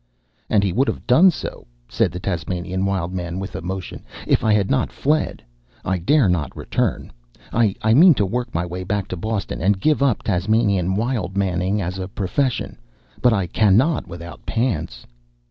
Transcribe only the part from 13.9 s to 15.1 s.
without pants."